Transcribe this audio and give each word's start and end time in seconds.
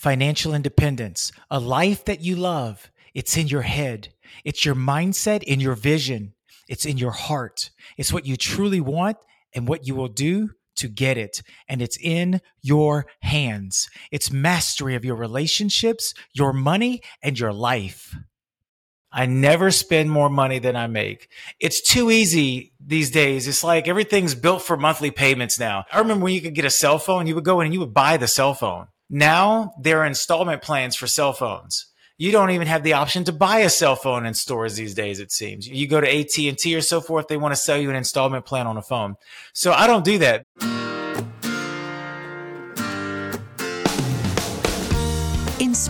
financial 0.00 0.54
independence, 0.54 1.30
a 1.50 1.60
life 1.60 2.06
that 2.06 2.22
you 2.22 2.34
love. 2.34 2.90
It's 3.12 3.36
in 3.36 3.48
your 3.48 3.62
head. 3.62 4.08
It's 4.46 4.64
your 4.64 4.74
mindset 4.74 5.42
in 5.42 5.60
your 5.60 5.74
vision. 5.74 6.32
It's 6.70 6.86
in 6.86 6.96
your 6.96 7.10
heart. 7.10 7.70
It's 7.98 8.10
what 8.10 8.24
you 8.24 8.38
truly 8.38 8.80
want 8.80 9.18
and 9.54 9.68
what 9.68 9.86
you 9.86 9.94
will 9.94 10.08
do 10.08 10.50
to 10.76 10.88
get 10.88 11.18
it. 11.18 11.42
And 11.68 11.82
it's 11.82 11.98
in 11.98 12.40
your 12.62 13.04
hands. 13.20 13.90
It's 14.10 14.32
mastery 14.32 14.94
of 14.94 15.04
your 15.04 15.16
relationships, 15.16 16.14
your 16.32 16.54
money, 16.54 17.02
and 17.22 17.38
your 17.38 17.52
life. 17.52 18.16
I 19.12 19.26
never 19.26 19.70
spend 19.70 20.10
more 20.10 20.30
money 20.30 20.60
than 20.60 20.76
I 20.76 20.86
make. 20.86 21.28
It's 21.58 21.82
too 21.82 22.10
easy 22.10 22.72
these 22.80 23.10
days. 23.10 23.46
It's 23.46 23.64
like 23.64 23.86
everything's 23.86 24.34
built 24.34 24.62
for 24.62 24.78
monthly 24.78 25.10
payments 25.10 25.60
now. 25.60 25.84
I 25.92 25.98
remember 25.98 26.24
when 26.24 26.32
you 26.32 26.40
could 26.40 26.54
get 26.54 26.64
a 26.64 26.70
cell 26.70 26.98
phone, 26.98 27.26
you 27.26 27.34
would 27.34 27.44
go 27.44 27.60
in 27.60 27.66
and 27.66 27.74
you 27.74 27.80
would 27.80 27.92
buy 27.92 28.16
the 28.16 28.28
cell 28.28 28.54
phone. 28.54 28.86
Now 29.10 29.72
there 29.78 29.98
are 29.98 30.06
installment 30.06 30.62
plans 30.62 30.94
for 30.94 31.08
cell 31.08 31.32
phones. 31.32 31.86
You 32.16 32.30
don't 32.30 32.50
even 32.50 32.68
have 32.68 32.84
the 32.84 32.92
option 32.92 33.24
to 33.24 33.32
buy 33.32 33.60
a 33.60 33.70
cell 33.70 33.96
phone 33.96 34.24
in 34.24 34.34
stores 34.34 34.76
these 34.76 34.94
days. 34.94 35.18
It 35.18 35.32
seems 35.32 35.66
you 35.66 35.88
go 35.88 36.00
to 36.00 36.06
AT 36.08 36.38
and 36.38 36.56
T 36.56 36.76
or 36.76 36.80
so 36.80 37.00
forth. 37.00 37.26
They 37.26 37.36
want 37.36 37.52
to 37.52 37.60
sell 37.60 37.76
you 37.76 37.90
an 37.90 37.96
installment 37.96 38.46
plan 38.46 38.68
on 38.68 38.76
a 38.76 38.82
phone. 38.82 39.16
So 39.52 39.72
I 39.72 39.88
don't 39.88 40.04
do 40.04 40.18
that. 40.18 40.44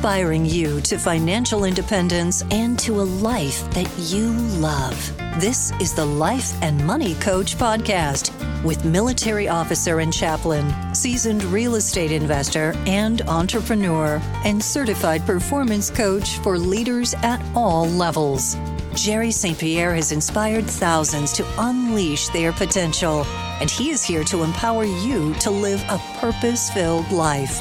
Inspiring 0.00 0.46
you 0.46 0.80
to 0.80 0.96
financial 0.96 1.64
independence 1.64 2.42
and 2.50 2.78
to 2.78 3.02
a 3.02 3.08
life 3.20 3.70
that 3.72 3.86
you 3.98 4.30
love. 4.58 4.96
This 5.38 5.72
is 5.78 5.92
the 5.92 6.06
Life 6.06 6.54
and 6.62 6.82
Money 6.86 7.16
Coach 7.16 7.58
Podcast 7.58 8.32
with 8.64 8.82
military 8.86 9.46
officer 9.46 10.00
and 10.00 10.10
chaplain, 10.10 10.72
seasoned 10.94 11.44
real 11.44 11.74
estate 11.74 12.12
investor 12.12 12.72
and 12.86 13.20
entrepreneur, 13.28 14.18
and 14.46 14.64
certified 14.64 15.26
performance 15.26 15.90
coach 15.90 16.38
for 16.38 16.56
leaders 16.56 17.12
at 17.22 17.44
all 17.54 17.86
levels. 17.86 18.56
Jerry 18.94 19.30
St. 19.30 19.58
Pierre 19.58 19.94
has 19.94 20.12
inspired 20.12 20.64
thousands 20.64 21.30
to 21.34 21.46
unleash 21.58 22.28
their 22.28 22.52
potential, 22.52 23.26
and 23.60 23.70
he 23.70 23.90
is 23.90 24.02
here 24.02 24.24
to 24.24 24.44
empower 24.44 24.84
you 24.84 25.34
to 25.40 25.50
live 25.50 25.84
a 25.90 25.98
purpose 26.20 26.70
filled 26.70 27.12
life. 27.12 27.60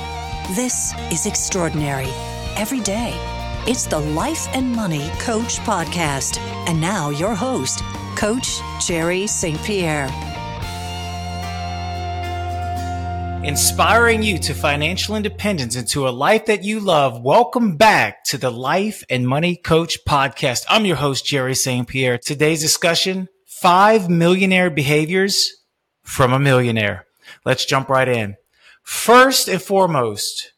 This 0.55 0.95
is 1.11 1.27
extraordinary. 1.27 2.09
Every 2.55 2.79
day. 2.79 3.13
It's 3.67 3.85
the 3.85 3.99
Life 3.99 4.47
and 4.55 4.71
Money 4.71 5.07
Coach 5.19 5.59
Podcast. 5.59 6.39
And 6.67 6.81
now, 6.81 7.11
your 7.11 7.35
host, 7.35 7.83
Coach 8.15 8.59
Jerry 8.81 9.27
St. 9.27 9.61
Pierre. 9.63 10.07
Inspiring 13.43 14.23
you 14.23 14.39
to 14.39 14.55
financial 14.55 15.15
independence 15.15 15.75
and 15.75 15.87
to 15.89 16.07
a 16.07 16.09
life 16.09 16.47
that 16.47 16.63
you 16.63 16.79
love. 16.79 17.21
Welcome 17.21 17.77
back 17.77 18.23
to 18.23 18.39
the 18.39 18.49
Life 18.49 19.03
and 19.07 19.27
Money 19.27 19.55
Coach 19.55 19.99
Podcast. 20.03 20.65
I'm 20.67 20.83
your 20.83 20.95
host, 20.95 21.27
Jerry 21.27 21.53
St. 21.53 21.87
Pierre. 21.87 22.17
Today's 22.17 22.61
discussion 22.61 23.27
five 23.45 24.09
millionaire 24.09 24.71
behaviors 24.71 25.51
from 26.01 26.33
a 26.33 26.39
millionaire. 26.39 27.05
Let's 27.45 27.65
jump 27.65 27.87
right 27.87 28.09
in. 28.09 28.35
First 28.89 29.47
and 29.47 29.61
foremost, 29.61 30.51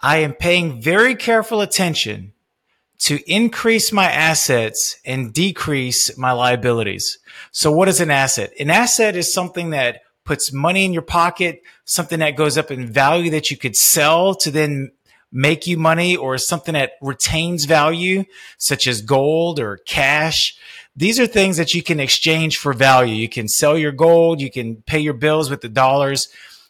I 0.00 0.16
am 0.18 0.34
paying 0.34 0.82
very 0.82 1.14
careful 1.14 1.60
attention 1.60 2.32
to 2.98 3.20
increase 3.32 3.92
my 3.92 4.10
assets 4.10 4.96
and 5.04 5.32
decrease 5.32 6.18
my 6.18 6.32
liabilities. 6.32 7.20
So 7.52 7.70
what 7.70 7.88
is 7.88 8.00
an 8.00 8.10
asset? 8.10 8.52
An 8.58 8.70
asset 8.70 9.14
is 9.14 9.32
something 9.32 9.70
that 9.70 10.00
puts 10.24 10.52
money 10.52 10.84
in 10.84 10.92
your 10.92 11.02
pocket, 11.02 11.62
something 11.84 12.18
that 12.18 12.34
goes 12.34 12.58
up 12.58 12.72
in 12.72 12.92
value 12.92 13.30
that 13.30 13.52
you 13.52 13.56
could 13.56 13.76
sell 13.76 14.34
to 14.34 14.50
then 14.50 14.90
make 15.30 15.64
you 15.64 15.76
money 15.76 16.16
or 16.16 16.38
something 16.38 16.74
that 16.74 16.94
retains 17.00 17.66
value, 17.66 18.24
such 18.58 18.88
as 18.88 19.00
gold 19.00 19.60
or 19.60 19.76
cash. 19.86 20.58
These 20.96 21.20
are 21.20 21.26
things 21.28 21.56
that 21.58 21.72
you 21.72 21.84
can 21.84 22.00
exchange 22.00 22.58
for 22.58 22.72
value. 22.72 23.14
You 23.14 23.28
can 23.28 23.46
sell 23.46 23.78
your 23.78 23.92
gold. 23.92 24.40
You 24.40 24.50
can 24.50 24.82
pay 24.82 24.98
your 24.98 25.14
bills 25.14 25.50
with 25.50 25.60
the 25.60 25.68
dollars 25.68 26.28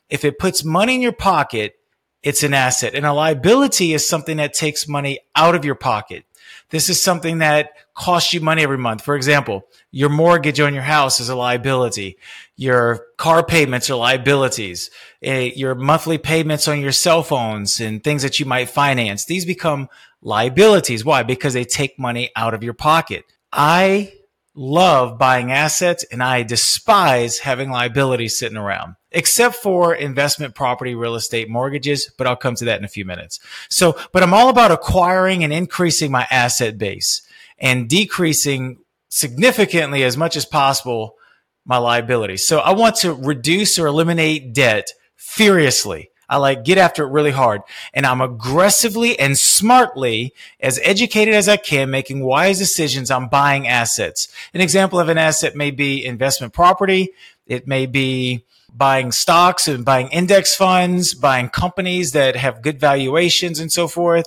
if 0.08 0.24
it 0.24 0.38
puts 0.38 0.64
money 0.64 0.94
in 0.94 1.00
your 1.00 1.12
pocket, 1.12 1.76
it's 2.22 2.42
an 2.42 2.54
asset. 2.54 2.94
And 2.94 3.04
a 3.04 3.12
liability 3.12 3.92
is 3.92 4.08
something 4.08 4.38
that 4.38 4.54
takes 4.54 4.88
money 4.88 5.20
out 5.36 5.54
of 5.54 5.64
your 5.64 5.74
pocket. 5.74 6.24
This 6.70 6.88
is 6.88 7.02
something 7.02 7.38
that 7.38 7.70
costs 7.94 8.32
you 8.32 8.40
money 8.40 8.62
every 8.62 8.78
month. 8.78 9.02
For 9.02 9.14
example, 9.14 9.66
your 9.90 10.08
mortgage 10.08 10.58
on 10.60 10.74
your 10.74 10.82
house 10.82 11.20
is 11.20 11.28
a 11.28 11.36
liability. 11.36 12.18
Your 12.56 13.06
car 13.18 13.44
payments 13.44 13.90
are 13.90 13.96
liabilities. 13.96 14.90
Eh, 15.22 15.52
your 15.54 15.74
monthly 15.74 16.18
payments 16.18 16.66
on 16.66 16.80
your 16.80 16.92
cell 16.92 17.22
phones 17.22 17.80
and 17.80 18.02
things 18.02 18.22
that 18.22 18.40
you 18.40 18.46
might 18.46 18.70
finance. 18.70 19.26
These 19.26 19.44
become 19.44 19.88
liabilities. 20.22 21.04
Why? 21.04 21.22
Because 21.22 21.54
they 21.54 21.64
take 21.64 21.98
money 21.98 22.30
out 22.34 22.54
of 22.54 22.64
your 22.64 22.74
pocket. 22.74 23.24
I 23.52 24.12
love 24.54 25.18
buying 25.18 25.50
assets 25.50 26.04
and 26.04 26.22
I 26.22 26.42
despise 26.42 27.38
having 27.38 27.70
liabilities 27.70 28.38
sitting 28.38 28.56
around, 28.56 28.94
except 29.10 29.56
for 29.56 29.94
investment 29.94 30.54
property, 30.54 30.94
real 30.94 31.16
estate, 31.16 31.48
mortgages. 31.48 32.10
But 32.16 32.26
I'll 32.26 32.36
come 32.36 32.54
to 32.56 32.64
that 32.66 32.78
in 32.78 32.84
a 32.84 32.88
few 32.88 33.04
minutes. 33.04 33.40
So, 33.68 33.98
but 34.12 34.22
I'm 34.22 34.34
all 34.34 34.48
about 34.48 34.70
acquiring 34.70 35.44
and 35.44 35.52
increasing 35.52 36.12
my 36.12 36.26
asset 36.30 36.78
base 36.78 37.22
and 37.58 37.88
decreasing 37.88 38.78
significantly 39.08 40.02
as 40.02 40.16
much 40.16 40.36
as 40.36 40.44
possible 40.44 41.16
my 41.64 41.78
liabilities. 41.78 42.46
So 42.46 42.58
I 42.58 42.72
want 42.72 42.96
to 42.96 43.12
reduce 43.12 43.78
or 43.78 43.86
eliminate 43.86 44.52
debt 44.52 44.90
furiously. 45.16 46.10
I 46.28 46.38
like 46.38 46.64
get 46.64 46.78
after 46.78 47.04
it 47.04 47.10
really 47.10 47.30
hard. 47.30 47.62
And 47.92 48.06
I'm 48.06 48.20
aggressively 48.20 49.18
and 49.18 49.38
smartly, 49.38 50.34
as 50.60 50.80
educated 50.82 51.34
as 51.34 51.48
I 51.48 51.56
can, 51.56 51.90
making 51.90 52.24
wise 52.24 52.58
decisions 52.58 53.10
on 53.10 53.28
buying 53.28 53.68
assets. 53.68 54.28
An 54.52 54.60
example 54.60 54.98
of 54.98 55.08
an 55.08 55.18
asset 55.18 55.54
may 55.54 55.70
be 55.70 56.04
investment 56.04 56.52
property. 56.52 57.10
It 57.46 57.66
may 57.66 57.86
be 57.86 58.44
buying 58.74 59.12
stocks 59.12 59.68
and 59.68 59.84
buying 59.84 60.08
index 60.08 60.54
funds, 60.54 61.14
buying 61.14 61.48
companies 61.48 62.12
that 62.12 62.36
have 62.36 62.62
good 62.62 62.80
valuations 62.80 63.60
and 63.60 63.70
so 63.70 63.86
forth. 63.86 64.26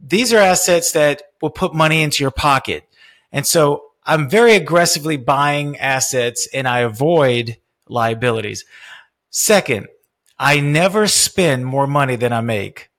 These 0.00 0.32
are 0.32 0.38
assets 0.38 0.92
that 0.92 1.22
will 1.42 1.50
put 1.50 1.74
money 1.74 2.02
into 2.02 2.22
your 2.22 2.30
pocket. 2.30 2.84
And 3.32 3.46
so 3.46 3.86
I'm 4.04 4.28
very 4.28 4.54
aggressively 4.54 5.16
buying 5.16 5.76
assets 5.78 6.46
and 6.52 6.68
I 6.68 6.80
avoid 6.80 7.56
liabilities. 7.88 8.64
Second, 9.30 9.88
I 10.38 10.60
never 10.60 11.06
spend 11.06 11.66
more 11.66 11.86
money 11.86 12.16
than 12.16 12.32
I 12.32 12.40
make. 12.40 12.90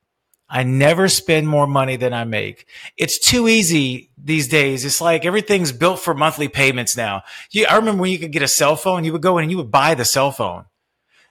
I 0.47 0.63
never 0.63 1.07
spend 1.09 1.47
more 1.47 1.67
money 1.67 1.95
than 1.95 2.13
I 2.13 2.23
make. 2.23 2.67
It's 2.97 3.17
too 3.17 3.47
easy 3.47 4.11
these 4.17 4.47
days. 4.47 4.85
It's 4.85 5.01
like 5.01 5.25
everything's 5.25 5.71
built 5.71 5.99
for 5.99 6.13
monthly 6.13 6.47
payments 6.47 6.95
now. 6.95 7.23
You, 7.51 7.65
I 7.65 7.75
remember 7.75 8.01
when 8.01 8.11
you 8.11 8.19
could 8.19 8.31
get 8.31 8.43
a 8.43 8.47
cell 8.47 8.75
phone, 8.75 9.03
you 9.03 9.11
would 9.11 9.21
go 9.21 9.37
in 9.37 9.43
and 9.43 9.51
you 9.51 9.57
would 9.57 9.71
buy 9.71 9.95
the 9.95 10.05
cell 10.05 10.31
phone. 10.31 10.65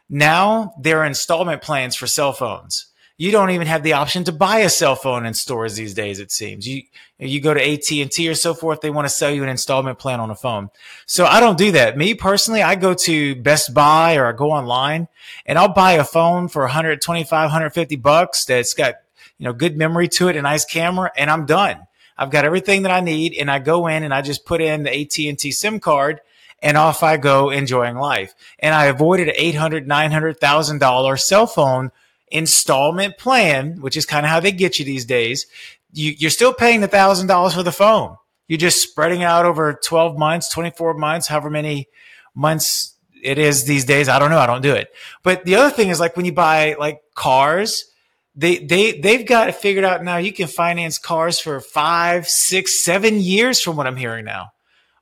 Now 0.08 0.74
there 0.80 0.98
are 1.00 1.06
installment 1.06 1.62
plans 1.62 1.96
for 1.96 2.06
cell 2.06 2.32
phones 2.32 2.86
you 3.16 3.30
don't 3.30 3.50
even 3.50 3.66
have 3.68 3.84
the 3.84 3.92
option 3.92 4.24
to 4.24 4.32
buy 4.32 4.58
a 4.58 4.68
cell 4.68 4.96
phone 4.96 5.24
in 5.24 5.34
stores 5.34 5.76
these 5.76 5.94
days. 5.94 6.18
It 6.18 6.32
seems 6.32 6.66
you 6.66 6.82
you 7.18 7.40
go 7.40 7.54
to 7.54 7.60
AT 7.60 7.90
and 7.92 8.10
T 8.10 8.28
or 8.28 8.34
so 8.34 8.54
forth. 8.54 8.80
They 8.80 8.90
want 8.90 9.06
to 9.06 9.14
sell 9.14 9.30
you 9.30 9.42
an 9.44 9.48
installment 9.48 9.98
plan 9.98 10.18
on 10.18 10.30
a 10.30 10.34
phone. 10.34 10.70
So 11.06 11.24
I 11.24 11.38
don't 11.38 11.56
do 11.56 11.72
that. 11.72 11.96
Me 11.96 12.14
personally, 12.14 12.62
I 12.62 12.74
go 12.74 12.92
to 12.94 13.36
Best 13.36 13.72
Buy 13.72 14.16
or 14.16 14.26
I 14.26 14.32
go 14.32 14.50
online 14.50 15.08
and 15.46 15.58
I'll 15.58 15.72
buy 15.72 15.92
a 15.92 16.04
phone 16.04 16.48
for 16.48 16.62
125, 16.62 17.30
150 17.30 17.96
bucks 17.96 18.44
that's 18.44 18.74
got 18.74 18.96
you 19.38 19.44
know 19.44 19.52
good 19.52 19.76
memory 19.76 20.08
to 20.08 20.28
it, 20.28 20.36
a 20.36 20.42
nice 20.42 20.64
camera, 20.64 21.12
and 21.16 21.30
I'm 21.30 21.46
done. 21.46 21.86
I've 22.16 22.30
got 22.30 22.44
everything 22.44 22.82
that 22.82 22.92
I 22.92 23.00
need, 23.00 23.34
and 23.34 23.50
I 23.50 23.58
go 23.58 23.86
in 23.86 24.02
and 24.04 24.14
I 24.14 24.22
just 24.22 24.44
put 24.44 24.60
in 24.60 24.84
the 24.84 24.90
AT 24.90 25.18
and 25.18 25.38
T 25.38 25.52
SIM 25.52 25.78
card 25.78 26.20
and 26.62 26.76
off 26.76 27.02
I 27.02 27.16
go 27.16 27.50
enjoying 27.50 27.96
life. 27.96 28.34
And 28.58 28.74
I 28.74 28.86
avoided 28.86 29.28
an 29.28 29.34
eight 29.36 29.54
hundred, 29.54 29.86
nine 29.86 30.10
hundred 30.10 30.40
thousand 30.40 30.78
dollar 30.78 31.16
cell 31.16 31.46
phone 31.46 31.92
installment 32.34 33.16
plan, 33.16 33.80
which 33.80 33.96
is 33.96 34.04
kind 34.04 34.26
of 34.26 34.30
how 34.30 34.40
they 34.40 34.52
get 34.52 34.78
you 34.78 34.84
these 34.84 35.06
days, 35.06 35.46
you, 35.92 36.26
are 36.26 36.30
still 36.30 36.52
paying 36.52 36.80
the 36.80 36.88
thousand 36.88 37.28
dollars 37.28 37.54
for 37.54 37.62
the 37.62 37.72
phone. 37.72 38.16
You're 38.48 38.58
just 38.58 38.82
spreading 38.82 39.22
out 39.22 39.46
over 39.46 39.72
12 39.72 40.18
months, 40.18 40.50
24 40.50 40.94
months, 40.94 41.28
however 41.28 41.48
many 41.48 41.88
months 42.34 42.96
it 43.22 43.38
is 43.38 43.64
these 43.64 43.86
days. 43.86 44.08
I 44.08 44.18
don't 44.18 44.30
know. 44.30 44.38
I 44.38 44.46
don't 44.46 44.60
do 44.60 44.74
it. 44.74 44.92
But 45.22 45.44
the 45.44 45.54
other 45.54 45.74
thing 45.74 45.88
is 45.88 45.98
like 45.98 46.16
when 46.16 46.26
you 46.26 46.32
buy 46.32 46.76
like 46.78 47.00
cars, 47.14 47.86
they, 48.34 48.58
they, 48.58 49.00
they've 49.00 49.24
got 49.24 49.48
it 49.48 49.54
figured 49.54 49.84
out 49.84 50.04
now. 50.04 50.16
You 50.18 50.32
can 50.32 50.48
finance 50.48 50.98
cars 50.98 51.38
for 51.38 51.60
five, 51.60 52.28
six, 52.28 52.84
seven 52.84 53.20
years 53.20 53.60
from 53.60 53.76
what 53.76 53.86
I'm 53.86 53.96
hearing 53.96 54.24
now. 54.24 54.50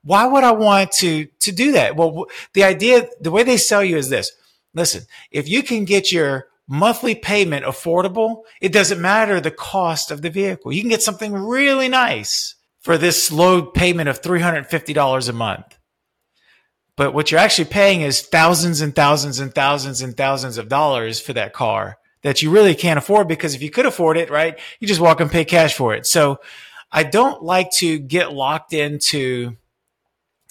Why 0.04 0.26
would 0.26 0.44
I 0.44 0.52
want 0.52 0.92
to, 0.92 1.26
to 1.40 1.52
do 1.52 1.72
that? 1.72 1.96
Well, 1.96 2.26
the 2.52 2.64
idea, 2.64 3.08
the 3.20 3.30
way 3.30 3.42
they 3.42 3.56
sell 3.56 3.82
you 3.82 3.96
is 3.96 4.10
this. 4.10 4.30
Listen, 4.74 5.02
if 5.30 5.48
you 5.48 5.62
can 5.62 5.84
get 5.84 6.12
your 6.12 6.46
monthly 6.68 7.14
payment 7.14 7.64
affordable, 7.64 8.42
it 8.60 8.72
doesn't 8.72 9.00
matter 9.00 9.40
the 9.40 9.50
cost 9.50 10.10
of 10.10 10.22
the 10.22 10.30
vehicle. 10.30 10.72
You 10.72 10.80
can 10.80 10.90
get 10.90 11.02
something 11.02 11.32
really 11.32 11.88
nice 11.88 12.54
for 12.80 12.98
this 12.98 13.30
low 13.30 13.62
payment 13.62 14.08
of 14.08 14.22
$350 14.22 15.28
a 15.28 15.32
month. 15.32 15.78
But 16.96 17.14
what 17.14 17.30
you're 17.30 17.40
actually 17.40 17.66
paying 17.66 18.02
is 18.02 18.20
thousands 18.20 18.80
and 18.80 18.94
thousands 18.94 19.40
and 19.40 19.54
thousands 19.54 20.02
and 20.02 20.16
thousands 20.16 20.58
of 20.58 20.68
dollars 20.68 21.20
for 21.20 21.32
that 21.32 21.52
car 21.52 21.98
that 22.22 22.42
you 22.42 22.50
really 22.50 22.74
can't 22.74 22.98
afford 22.98 23.28
because 23.28 23.54
if 23.54 23.62
you 23.62 23.70
could 23.70 23.86
afford 23.86 24.16
it, 24.16 24.30
right, 24.30 24.58
you 24.78 24.86
just 24.86 25.00
walk 25.00 25.20
and 25.20 25.30
pay 25.30 25.44
cash 25.44 25.74
for 25.74 25.94
it. 25.94 26.06
So 26.06 26.38
I 26.90 27.02
don't 27.02 27.42
like 27.42 27.70
to 27.78 27.98
get 27.98 28.32
locked 28.32 28.72
into 28.72 29.56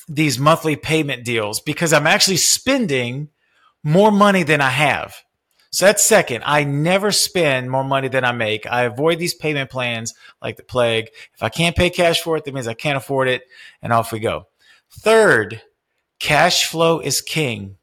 these 0.07 0.39
monthly 0.39 0.75
payment 0.75 1.23
deals 1.23 1.61
because 1.61 1.93
I'm 1.93 2.07
actually 2.07 2.37
spending 2.37 3.29
more 3.83 4.11
money 4.11 4.43
than 4.43 4.61
I 4.61 4.69
have. 4.69 5.15
So 5.71 5.85
that's 5.85 6.03
second. 6.03 6.43
I 6.45 6.65
never 6.65 7.11
spend 7.11 7.71
more 7.71 7.83
money 7.83 8.09
than 8.09 8.25
I 8.25 8.33
make. 8.33 8.67
I 8.67 8.83
avoid 8.83 9.19
these 9.19 9.33
payment 9.33 9.69
plans 9.69 10.13
like 10.41 10.57
the 10.57 10.63
plague. 10.63 11.09
If 11.33 11.41
I 11.41 11.49
can't 11.49 11.77
pay 11.77 11.89
cash 11.89 12.21
for 12.21 12.35
it, 12.35 12.43
that 12.43 12.53
means 12.53 12.67
I 12.67 12.73
can't 12.73 12.97
afford 12.97 13.29
it 13.29 13.43
and 13.81 13.93
off 13.93 14.11
we 14.11 14.19
go. 14.19 14.47
Third, 14.89 15.61
cash 16.19 16.65
flow 16.67 16.99
is 16.99 17.21
king. 17.21 17.77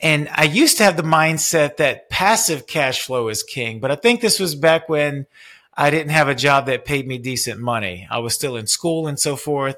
And 0.00 0.28
I 0.32 0.44
used 0.44 0.78
to 0.78 0.84
have 0.84 0.96
the 0.96 1.02
mindset 1.02 1.76
that 1.76 2.08
passive 2.08 2.66
cash 2.66 3.02
flow 3.02 3.28
is 3.28 3.42
king, 3.42 3.78
but 3.78 3.90
I 3.90 3.94
think 3.94 4.20
this 4.20 4.40
was 4.40 4.54
back 4.54 4.88
when 4.88 5.26
I 5.74 5.90
didn't 5.90 6.10
have 6.10 6.28
a 6.28 6.34
job 6.34 6.66
that 6.66 6.84
paid 6.84 7.06
me 7.06 7.18
decent 7.18 7.60
money. 7.60 8.08
I 8.10 8.18
was 8.18 8.34
still 8.34 8.56
in 8.56 8.66
school 8.66 9.06
and 9.06 9.20
so 9.20 9.36
forth. 9.36 9.76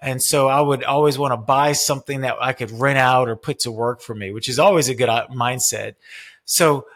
And 0.00 0.22
so 0.22 0.48
I 0.48 0.60
would 0.60 0.84
always 0.84 1.18
want 1.18 1.32
to 1.32 1.38
buy 1.38 1.72
something 1.72 2.20
that 2.22 2.36
I 2.40 2.52
could 2.52 2.70
rent 2.72 2.98
out 2.98 3.28
or 3.28 3.36
put 3.36 3.60
to 3.60 3.72
work 3.72 4.02
for 4.02 4.14
me, 4.14 4.32
which 4.32 4.50
is 4.50 4.58
always 4.58 4.90
a 4.90 4.94
good 4.94 5.08
uh, 5.08 5.28
mindset. 5.28 5.94
So 6.44 6.86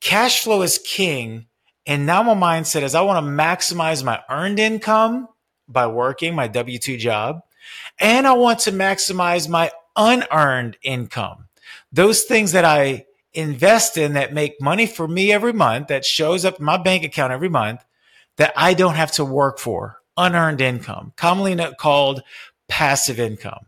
cash 0.00 0.42
flow 0.42 0.62
is 0.62 0.78
king. 0.78 1.46
And 1.86 2.04
now 2.06 2.22
my 2.22 2.34
mindset 2.34 2.82
is 2.82 2.94
I 2.94 3.02
want 3.02 3.24
to 3.24 3.30
maximize 3.30 4.02
my 4.02 4.20
earned 4.28 4.58
income 4.58 5.28
by 5.68 5.86
working 5.86 6.34
my 6.34 6.48
W 6.48 6.78
2 6.78 6.96
job. 6.96 7.40
And 8.00 8.26
I 8.26 8.32
want 8.32 8.60
to 8.60 8.72
maximize 8.72 9.48
my 9.48 9.70
unearned 9.96 10.76
income. 10.82 11.46
Those 11.92 12.22
things 12.22 12.52
that 12.52 12.64
I 12.64 13.06
invest 13.34 13.96
in 13.98 14.14
that 14.14 14.32
make 14.32 14.60
money 14.60 14.86
for 14.86 15.06
me 15.06 15.32
every 15.32 15.52
month, 15.52 15.88
that 15.88 16.04
shows 16.04 16.44
up 16.44 16.58
in 16.58 16.64
my 16.64 16.76
bank 16.76 17.04
account 17.04 17.32
every 17.32 17.48
month, 17.48 17.84
that 18.36 18.52
I 18.56 18.74
don't 18.74 18.94
have 18.94 19.12
to 19.12 19.24
work 19.24 19.58
for, 19.58 19.98
unearned 20.16 20.60
income, 20.60 21.12
commonly 21.16 21.56
called 21.78 22.22
passive 22.68 23.20
income. 23.20 23.66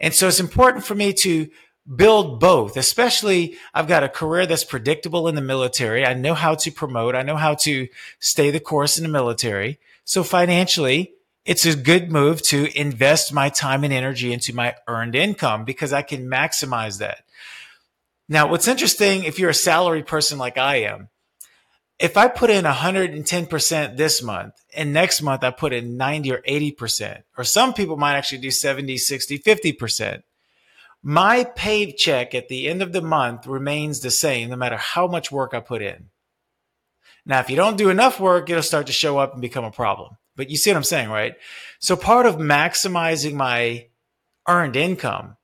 And 0.00 0.14
so 0.14 0.28
it's 0.28 0.40
important 0.40 0.84
for 0.84 0.94
me 0.94 1.12
to 1.14 1.48
build 1.94 2.40
both, 2.40 2.76
especially 2.76 3.56
I've 3.72 3.88
got 3.88 4.02
a 4.02 4.08
career 4.08 4.46
that's 4.46 4.64
predictable 4.64 5.28
in 5.28 5.34
the 5.34 5.40
military. 5.40 6.04
I 6.04 6.14
know 6.14 6.34
how 6.34 6.54
to 6.56 6.70
promote. 6.70 7.14
I 7.14 7.22
know 7.22 7.36
how 7.36 7.54
to 7.54 7.88
stay 8.18 8.50
the 8.50 8.60
course 8.60 8.98
in 8.98 9.04
the 9.04 9.08
military. 9.08 9.78
So 10.04 10.22
financially, 10.22 11.12
it's 11.44 11.64
a 11.64 11.76
good 11.76 12.10
move 12.10 12.42
to 12.42 12.76
invest 12.78 13.32
my 13.32 13.48
time 13.48 13.84
and 13.84 13.92
energy 13.92 14.32
into 14.32 14.54
my 14.54 14.74
earned 14.88 15.14
income 15.14 15.64
because 15.64 15.92
I 15.92 16.02
can 16.02 16.26
maximize 16.26 16.98
that. 16.98 17.24
Now, 18.28 18.48
what's 18.48 18.66
interesting, 18.66 19.22
if 19.22 19.38
you're 19.38 19.50
a 19.50 19.54
salary 19.54 20.02
person 20.02 20.38
like 20.38 20.58
I 20.58 20.76
am, 20.82 21.08
if 21.98 22.16
I 22.16 22.28
put 22.28 22.50
in 22.50 22.64
110% 22.64 23.96
this 23.96 24.22
month 24.22 24.54
and 24.74 24.92
next 24.92 25.22
month 25.22 25.44
I 25.44 25.50
put 25.50 25.72
in 25.72 25.96
90 25.96 26.32
or 26.32 26.42
80%, 26.42 27.22
or 27.38 27.44
some 27.44 27.72
people 27.72 27.96
might 27.96 28.16
actually 28.16 28.38
do 28.38 28.50
70, 28.50 28.98
60, 28.98 29.38
50%, 29.38 30.22
my 31.08 31.44
paycheck 31.44 32.34
at 32.34 32.48
the 32.48 32.66
end 32.66 32.82
of 32.82 32.92
the 32.92 33.00
month 33.00 33.46
remains 33.46 34.00
the 34.00 34.10
same 34.10 34.50
no 34.50 34.56
matter 34.56 34.76
how 34.76 35.06
much 35.06 35.30
work 35.30 35.54
I 35.54 35.60
put 35.60 35.80
in. 35.80 36.06
Now, 37.24 37.38
if 37.38 37.48
you 37.48 37.54
don't 37.54 37.78
do 37.78 37.90
enough 37.90 38.18
work, 38.18 38.50
it'll 38.50 38.60
start 38.60 38.88
to 38.88 38.92
show 38.92 39.16
up 39.16 39.32
and 39.32 39.40
become 39.40 39.64
a 39.64 39.70
problem. 39.70 40.16
But 40.34 40.50
you 40.50 40.56
see 40.56 40.70
what 40.70 40.78
I'm 40.78 40.82
saying, 40.82 41.08
right? 41.08 41.34
So 41.78 41.94
part 41.94 42.26
of 42.26 42.38
maximizing 42.38 43.34
my 43.34 43.86
earned 44.48 44.74
income 44.74 45.36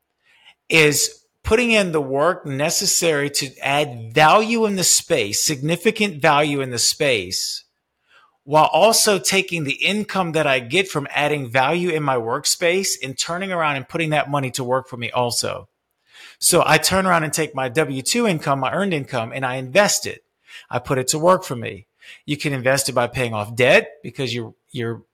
is 0.69 1.25
putting 1.44 1.70
in 1.70 1.93
the 1.93 2.00
work 2.00 2.44
necessary 2.44 3.31
to 3.31 3.56
add 3.59 4.12
value 4.12 4.67
in 4.67 4.75
the 4.75 4.82
space, 4.82 5.44
significant 5.44 6.20
value 6.20 6.61
in 6.61 6.70
the 6.70 6.79
space, 6.79 7.62
while 8.44 8.69
also 8.73 9.19
taking 9.19 9.65
the 9.65 9.75
income 9.75 10.33
that 10.33 10.47
I 10.47 10.59
get 10.59 10.89
from 10.89 11.06
adding 11.11 11.49
value 11.49 11.91
in 11.91 12.03
my 12.03 12.17
workspace 12.17 12.94
and 13.03 13.17
turning 13.17 13.53
around 13.53 13.77
and 13.77 13.89
putting 13.89 14.11
that 14.11 14.31
money 14.31 14.50
to 14.53 14.65
work 14.65 14.89
for 14.89 14.97
me 14.97 15.11
also. 15.11 15.69
So 16.39 16.62
I 16.67 16.79
turn 16.79 17.06
around 17.06 17.23
and 17.23 17.33
take 17.33 17.55
my 17.55 17.69
W 17.69 18.03
2 18.03 18.27
income, 18.27 18.61
my 18.61 18.73
earned 18.73 18.94
income, 18.94 19.33
and 19.33 19.47
I 19.47 19.56
invest 19.56 20.06
it. 20.06 20.25
I 20.69 20.81
put 20.81 20.99
it 20.99 21.09
to 21.09 21.19
work 21.19 21.44
for 21.44 21.55
me. 21.55 21.87
You 22.27 22.37
can 22.37 22.53
invest 22.53 22.89
it 22.89 22.94
by 22.94 23.06
paying 23.06 23.33
off 23.33 23.55
debt 23.55 23.93
because 24.03 24.35
you're, 24.35 24.55
you're 24.73 25.05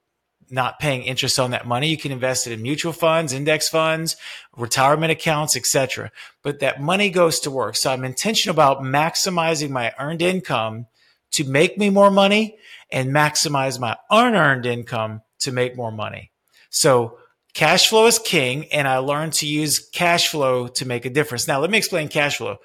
not 0.50 0.78
paying 0.78 1.02
interest 1.02 1.38
on 1.38 1.50
that 1.50 1.66
money. 1.66 1.88
You 1.88 1.98
can 1.98 2.12
invest 2.12 2.46
it 2.46 2.52
in 2.52 2.62
mutual 2.62 2.94
funds, 2.94 3.34
index 3.34 3.68
funds, 3.68 4.16
retirement 4.56 5.12
accounts, 5.12 5.54
etc. 5.54 6.10
But 6.42 6.60
that 6.60 6.80
money 6.80 7.10
goes 7.10 7.40
to 7.40 7.50
work. 7.50 7.76
So 7.76 7.92
I'm 7.92 8.04
intentional 8.04 8.54
about 8.54 8.80
maximizing 8.80 9.68
my 9.68 9.92
earned 9.98 10.22
income 10.22 10.86
to 11.32 11.44
make 11.44 11.76
me 11.76 11.90
more 11.90 12.10
money 12.10 12.56
and 12.90 13.10
maximize 13.10 13.78
my 13.78 13.96
unearned 14.10 14.66
income 14.66 15.22
to 15.40 15.52
make 15.52 15.76
more 15.76 15.92
money. 15.92 16.30
So 16.70 17.18
cash 17.54 17.88
flow 17.88 18.06
is 18.06 18.18
king 18.18 18.66
and 18.72 18.86
I 18.88 18.98
learned 18.98 19.34
to 19.34 19.46
use 19.46 19.78
cash 19.78 20.28
flow 20.28 20.68
to 20.68 20.86
make 20.86 21.04
a 21.04 21.10
difference. 21.10 21.48
Now 21.48 21.60
let 21.60 21.70
me 21.70 21.78
explain 21.78 22.08
cash 22.08 22.38
flow. 22.38 22.56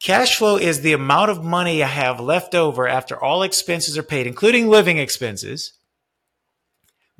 Cash 0.00 0.36
flow 0.36 0.56
is 0.56 0.80
the 0.80 0.94
amount 0.94 1.30
of 1.30 1.44
money 1.44 1.82
I 1.82 1.86
have 1.86 2.18
left 2.18 2.54
over 2.54 2.88
after 2.88 3.22
all 3.22 3.42
expenses 3.42 3.96
are 3.96 4.02
paid, 4.02 4.26
including 4.26 4.68
living 4.68 4.98
expenses 4.98 5.72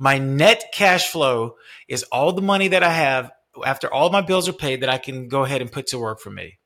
my 0.03 0.17
net 0.17 0.65
cash 0.73 1.07
flow 1.07 1.55
is 1.87 2.03
all 2.11 2.33
the 2.33 2.41
money 2.41 2.67
that 2.67 2.83
I 2.83 2.91
have 2.91 3.31
after 3.65 3.91
all 3.91 4.09
my 4.09 4.21
bills 4.21 4.49
are 4.49 4.53
paid 4.53 4.81
that 4.81 4.89
I 4.89 4.97
can 4.97 5.29
go 5.29 5.43
ahead 5.43 5.61
and 5.61 5.71
put 5.71 5.87
to 5.87 5.97
work 5.99 6.19
for 6.19 6.29
me. 6.29 6.57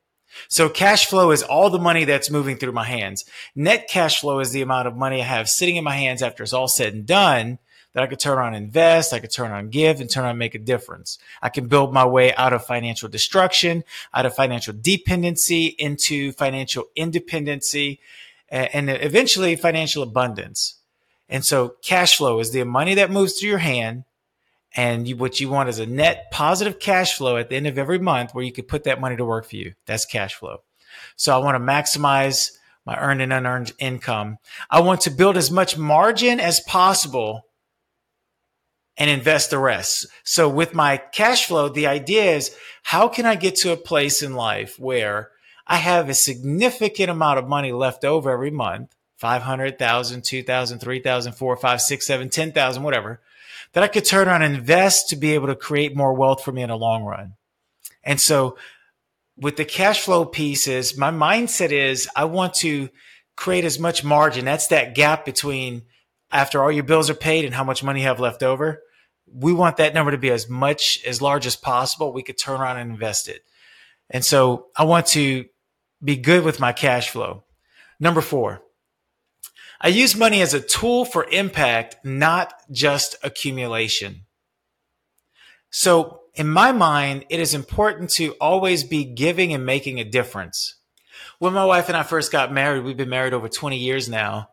So 0.48 0.68
cash 0.68 1.06
flow 1.06 1.30
is 1.30 1.42
all 1.42 1.70
the 1.70 1.78
money 1.78 2.04
that's 2.04 2.30
moving 2.30 2.56
through 2.56 2.72
my 2.72 2.84
hands. 2.84 3.24
Net 3.54 3.88
cash 3.88 4.20
flow 4.20 4.40
is 4.40 4.52
the 4.52 4.62
amount 4.62 4.88
of 4.88 4.96
money 4.96 5.20
I 5.20 5.24
have 5.24 5.48
sitting 5.48 5.76
in 5.76 5.84
my 5.84 5.96
hands 5.96 6.22
after 6.22 6.42
it's 6.42 6.52
all 6.52 6.68
said 6.68 6.94
and 6.94 7.06
done 7.06 7.58
that 7.94 8.02
I 8.02 8.06
could 8.06 8.20
turn 8.20 8.38
on 8.38 8.54
invest, 8.54 9.12
I 9.12 9.18
could 9.18 9.32
turn 9.32 9.50
on 9.50 9.70
give 9.70 10.00
and 10.00 10.10
turn 10.10 10.24
on 10.24 10.38
make 10.38 10.54
a 10.54 10.58
difference. 10.58 11.18
I 11.42 11.48
can 11.48 11.66
build 11.66 11.92
my 11.92 12.04
way 12.04 12.34
out 12.34 12.52
of 12.52 12.64
financial 12.64 13.08
destruction, 13.08 13.82
out 14.14 14.26
of 14.26 14.36
financial 14.36 14.74
dependency 14.78 15.66
into 15.66 16.32
financial 16.32 16.84
independency 16.94 17.98
and 18.50 18.88
eventually 18.88 19.56
financial 19.56 20.02
abundance. 20.02 20.76
And 21.28 21.44
so 21.44 21.76
cash 21.82 22.16
flow 22.16 22.38
is 22.40 22.52
the 22.52 22.64
money 22.64 22.94
that 22.94 23.10
moves 23.10 23.38
through 23.38 23.50
your 23.50 23.58
hand. 23.58 24.04
And 24.76 25.08
you, 25.08 25.16
what 25.16 25.40
you 25.40 25.48
want 25.48 25.68
is 25.68 25.78
a 25.78 25.86
net 25.86 26.30
positive 26.30 26.78
cash 26.78 27.16
flow 27.16 27.36
at 27.36 27.48
the 27.48 27.56
end 27.56 27.66
of 27.66 27.78
every 27.78 27.98
month 27.98 28.34
where 28.34 28.44
you 28.44 28.52
could 28.52 28.68
put 28.68 28.84
that 28.84 29.00
money 29.00 29.16
to 29.16 29.24
work 29.24 29.46
for 29.48 29.56
you. 29.56 29.74
That's 29.86 30.04
cash 30.04 30.34
flow. 30.34 30.58
So 31.16 31.34
I 31.34 31.42
want 31.42 31.54
to 31.56 31.60
maximize 31.60 32.52
my 32.84 32.98
earned 32.98 33.22
and 33.22 33.32
unearned 33.32 33.72
income. 33.78 34.38
I 34.70 34.80
want 34.80 35.02
to 35.02 35.10
build 35.10 35.36
as 35.36 35.50
much 35.50 35.76
margin 35.76 36.40
as 36.40 36.60
possible 36.60 37.46
and 38.96 39.08
invest 39.08 39.50
the 39.50 39.58
rest. 39.58 40.06
So 40.24 40.48
with 40.48 40.74
my 40.74 40.96
cash 40.96 41.46
flow, 41.46 41.68
the 41.68 41.86
idea 41.86 42.24
is 42.36 42.54
how 42.82 43.08
can 43.08 43.26
I 43.26 43.36
get 43.36 43.54
to 43.56 43.72
a 43.72 43.76
place 43.76 44.22
in 44.22 44.34
life 44.34 44.78
where 44.78 45.30
I 45.66 45.76
have 45.76 46.08
a 46.08 46.14
significant 46.14 47.10
amount 47.10 47.38
of 47.38 47.46
money 47.46 47.72
left 47.72 48.04
over 48.04 48.30
every 48.30 48.50
month 48.50 48.94
500,000, 49.16 50.22
2,000, 50.22 50.78
3,000, 50.78 51.32
4, 51.32 51.56
5, 51.56 51.80
6, 51.80 52.06
7, 52.06 52.28
10,000, 52.28 52.82
whatever, 52.82 53.20
that 53.72 53.82
I 53.82 53.88
could 53.88 54.04
turn 54.04 54.28
on 54.28 54.42
and 54.42 54.54
invest 54.54 55.10
to 55.10 55.16
be 55.16 55.34
able 55.34 55.48
to 55.48 55.56
create 55.56 55.96
more 55.96 56.14
wealth 56.14 56.42
for 56.42 56.52
me 56.52 56.62
in 56.62 56.68
the 56.68 56.76
long 56.76 57.04
run. 57.04 57.34
And 58.02 58.20
so 58.20 58.56
with 59.36 59.56
the 59.56 59.64
cash 59.64 60.00
flow 60.00 60.24
pieces, 60.24 60.96
my 60.96 61.10
mindset 61.10 61.70
is 61.70 62.08
I 62.16 62.24
want 62.24 62.54
to 62.54 62.88
create 63.36 63.64
as 63.64 63.78
much 63.78 64.02
margin. 64.02 64.44
That's 64.44 64.68
that 64.68 64.94
gap 64.94 65.24
between 65.24 65.82
after 66.30 66.62
all 66.62 66.72
your 66.72 66.84
bills 66.84 67.08
are 67.08 67.14
paid 67.14 67.44
and 67.44 67.54
how 67.54 67.64
much 67.64 67.84
money 67.84 68.00
you 68.00 68.06
have 68.06 68.20
left 68.20 68.42
over. 68.42 68.82
We 69.32 69.52
want 69.52 69.76
that 69.76 69.94
number 69.94 70.10
to 70.10 70.18
be 70.18 70.30
as 70.30 70.48
much, 70.48 71.00
as 71.06 71.22
large 71.22 71.46
as 71.46 71.54
possible. 71.54 72.12
We 72.12 72.22
could 72.22 72.38
turn 72.38 72.60
around 72.60 72.78
and 72.78 72.90
invest 72.90 73.28
it. 73.28 73.42
And 74.10 74.24
so 74.24 74.66
I 74.74 74.84
want 74.84 75.06
to 75.08 75.44
be 76.02 76.16
good 76.16 76.44
with 76.44 76.60
my 76.60 76.72
cash 76.72 77.10
flow. 77.10 77.44
Number 78.00 78.20
four, 78.20 78.62
I 79.80 79.88
use 79.88 80.16
money 80.16 80.42
as 80.42 80.54
a 80.54 80.60
tool 80.60 81.04
for 81.04 81.24
impact, 81.30 81.96
not 82.04 82.52
just 82.70 83.16
accumulation. 83.22 84.26
So 85.70 86.20
in 86.34 86.48
my 86.48 86.72
mind, 86.72 87.26
it 87.28 87.40
is 87.40 87.54
important 87.54 88.10
to 88.10 88.32
always 88.40 88.84
be 88.84 89.04
giving 89.04 89.52
and 89.52 89.64
making 89.64 90.00
a 90.00 90.04
difference. 90.04 90.76
When 91.38 91.52
my 91.52 91.64
wife 91.64 91.88
and 91.88 91.96
I 91.96 92.02
first 92.02 92.32
got 92.32 92.52
married, 92.52 92.84
we've 92.84 92.96
been 92.96 93.08
married 93.08 93.34
over 93.34 93.48
20 93.48 93.76
years 93.76 94.08
now. 94.08 94.48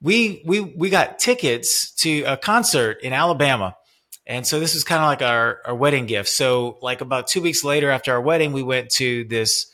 We, 0.00 0.42
we, 0.44 0.60
we 0.60 0.90
got 0.90 1.18
tickets 1.18 1.92
to 1.96 2.22
a 2.22 2.36
concert 2.36 3.00
in 3.02 3.12
Alabama. 3.12 3.76
And 4.26 4.46
so 4.46 4.60
this 4.60 4.74
was 4.74 4.84
kind 4.84 5.02
of 5.02 5.06
like 5.06 5.22
our, 5.22 5.60
our 5.64 5.74
wedding 5.74 6.06
gift. 6.06 6.28
So 6.28 6.78
like 6.80 7.00
about 7.00 7.26
two 7.26 7.42
weeks 7.42 7.64
later 7.64 7.90
after 7.90 8.12
our 8.12 8.20
wedding, 8.20 8.52
we 8.52 8.62
went 8.62 8.90
to 8.90 9.24
this 9.24 9.71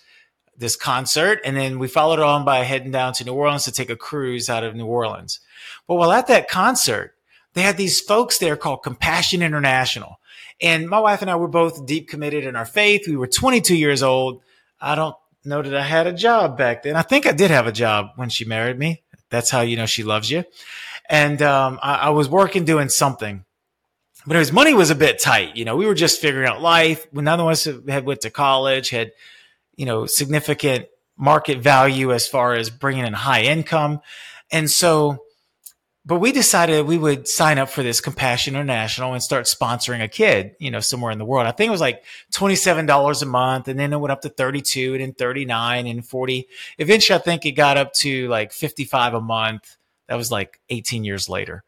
this 0.59 0.77
concert, 0.77 1.41
and 1.45 1.57
then 1.57 1.79
we 1.79 1.89
followed 1.89 2.19
on 2.19 2.45
by 2.45 2.65
heading 2.65 2.91
down 2.91 3.13
to 3.15 3.25
New 3.25 3.33
Orleans 3.33 3.65
to 3.65 3.73
take 3.73 3.91
a 3.91 3.97
cruise 3.97 4.51
out 4.51 4.65
of 4.65 4.75
New 4.75 4.87
Orleans. 4.87 5.41
But 5.87 5.95
while 5.95 6.13
at 6.13 6.27
that 6.27 6.49
concert, 6.49 7.15
they 7.55 7.63
had 7.63 7.77
these 7.77 8.01
folks 8.01 8.39
there 8.39 8.57
called 8.57 8.83
Compassion 8.83 9.41
International. 9.41 10.21
And 10.61 10.89
my 10.89 10.99
wife 10.99 11.23
and 11.23 11.31
I 11.31 11.37
were 11.37 11.49
both 11.49 11.87
deep 11.87 12.09
committed 12.09 12.45
in 12.45 12.57
our 12.57 12.65
faith. 12.65 13.07
We 13.07 13.17
were 13.17 13.29
22 13.29 13.77
years 13.77 14.03
old. 14.03 14.43
I 14.81 14.95
don't 14.97 15.17
know 15.45 15.63
that 15.63 15.75
I 15.75 15.83
had 15.83 16.07
a 16.07 16.13
job 16.13 16.59
back 16.59 16.83
then. 16.83 16.97
I 16.97 17.03
think 17.03 17.27
I 17.27 17.33
did 17.33 17.51
have 17.51 17.67
a 17.67 17.73
job 17.73 18.11
when 18.17 18.29
she 18.29 18.45
married 18.45 18.79
me. 18.79 19.03
That's 19.31 19.51
how 19.51 19.61
you 19.61 19.77
know 19.77 19.87
she 19.87 20.03
loves 20.03 20.31
you. 20.31 20.45
And 21.09 21.41
um, 21.41 21.79
I, 21.83 21.95
I 21.95 22.11
was 22.11 22.29
working 22.29 22.65
doing 22.65 22.89
something 22.89 23.45
but 24.29 24.37
his 24.37 24.53
money 24.53 24.75
was 24.75 24.91
a 24.91 24.95
bit 24.95 25.19
tight. 25.19 25.57
You 25.57 25.65
know, 25.65 25.75
we 25.75 25.87
were 25.87 25.95
just 25.95 26.21
figuring 26.21 26.47
out 26.47 26.61
life. 26.61 27.07
None 27.13 27.41
of 27.41 27.47
us 27.47 27.65
had 27.65 28.05
went 28.05 28.21
to 28.23 28.31
college, 28.31 28.91
had, 28.91 29.13
you 29.79 29.87
know, 29.87 30.05
significant 30.05 30.87
market 31.17 31.59
value 31.59 32.13
as 32.13 32.27
far 32.27 32.55
as 32.55 32.69
bringing 32.69 33.07
in 33.07 33.13
high 33.15 33.43
income. 33.43 34.01
And 34.51 34.69
so, 34.71 35.25
but 36.05 36.17
we 36.17 36.33
decided 36.33 36.87
we 36.87 36.99
would 36.99 37.29
sign 37.29 37.59
up 37.59 37.69
for 37.69 37.83
this 37.83 38.01
Compassion 38.01 38.55
International 38.55 39.13
and 39.13 39.23
start 39.23 39.45
sponsoring 39.45 40.03
a 40.03 40.09
kid, 40.09 40.57
you 40.59 40.71
know, 40.71 40.81
somewhere 40.81 41.13
in 41.13 41.19
the 41.19 41.25
world. 41.25 41.47
I 41.47 41.53
think 41.53 41.69
it 41.69 41.73
was 41.73 41.81
like 41.81 42.03
$27 42.33 43.23
a 43.23 43.27
month 43.27 43.69
and 43.69 43.79
then 43.79 43.93
it 43.93 43.99
went 43.99 44.11
up 44.11 44.23
to 44.23 44.29
32 44.29 44.95
and 44.95 45.01
then 45.01 45.13
39 45.13 45.87
and 45.87 46.05
40. 46.05 46.49
Eventually, 46.79 47.19
I 47.19 47.23
think 47.23 47.47
it 47.47 47.53
got 47.53 47.77
up 47.77 47.93
to 47.95 48.27
like 48.29 48.53
55 48.53 49.15
a 49.15 49.21
month. 49.21 49.77
That 50.09 50.17
was 50.17 50.33
like 50.33 50.61
18 50.71 51.05
years 51.05 51.29
later. 51.29 51.63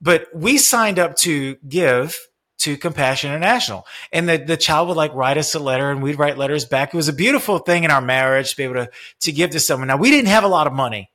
But 0.00 0.28
we 0.32 0.58
signed 0.58 1.00
up 1.00 1.16
to 1.18 1.56
give 1.66 2.28
to 2.58 2.76
Compassion 2.76 3.30
International. 3.30 3.86
And 4.12 4.28
the, 4.28 4.38
the 4.38 4.56
child 4.56 4.88
would 4.88 4.96
like 4.96 5.14
write 5.14 5.38
us 5.38 5.54
a 5.54 5.58
letter 5.58 5.90
and 5.90 6.02
we'd 6.02 6.18
write 6.18 6.38
letters 6.38 6.64
back. 6.64 6.92
It 6.92 6.96
was 6.96 7.08
a 7.08 7.12
beautiful 7.12 7.58
thing 7.58 7.84
in 7.84 7.90
our 7.90 8.00
marriage 8.00 8.50
to 8.50 8.56
be 8.56 8.64
able 8.64 8.74
to, 8.74 8.90
to 9.20 9.32
give 9.32 9.50
to 9.50 9.60
someone. 9.60 9.88
Now 9.88 9.96
we 9.96 10.10
didn't 10.10 10.28
have 10.28 10.44
a 10.44 10.48
lot 10.48 10.66
of 10.66 10.72
money. 10.72 11.10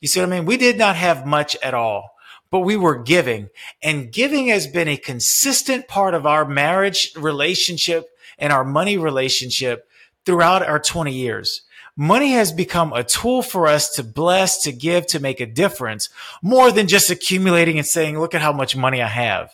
You 0.00 0.08
see 0.08 0.20
what 0.20 0.28
I 0.28 0.30
mean? 0.30 0.46
We 0.46 0.56
did 0.56 0.78
not 0.78 0.96
have 0.96 1.26
much 1.26 1.56
at 1.62 1.74
all, 1.74 2.10
but 2.50 2.60
we 2.60 2.76
were 2.76 3.02
giving 3.02 3.48
and 3.82 4.12
giving 4.12 4.48
has 4.48 4.66
been 4.66 4.88
a 4.88 4.96
consistent 4.96 5.88
part 5.88 6.14
of 6.14 6.26
our 6.26 6.44
marriage 6.44 7.12
relationship 7.16 8.08
and 8.38 8.52
our 8.52 8.64
money 8.64 8.96
relationship 8.96 9.88
throughout 10.24 10.66
our 10.66 10.78
20 10.78 11.12
years. 11.12 11.62
Money 11.96 12.32
has 12.32 12.52
become 12.52 12.92
a 12.92 13.04
tool 13.04 13.42
for 13.42 13.66
us 13.66 13.90
to 13.90 14.02
bless, 14.02 14.62
to 14.62 14.72
give, 14.72 15.06
to 15.08 15.20
make 15.20 15.40
a 15.40 15.46
difference 15.46 16.08
more 16.42 16.72
than 16.72 16.86
just 16.86 17.10
accumulating 17.10 17.76
and 17.76 17.86
saying, 17.86 18.18
look 18.18 18.34
at 18.34 18.40
how 18.40 18.52
much 18.52 18.76
money 18.76 19.02
I 19.02 19.08
have. 19.08 19.50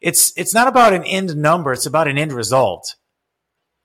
It's, 0.00 0.32
it's 0.36 0.54
not 0.54 0.68
about 0.68 0.92
an 0.92 1.04
end 1.04 1.36
number. 1.36 1.72
It's 1.72 1.86
about 1.86 2.08
an 2.08 2.18
end 2.18 2.32
result. 2.32 2.96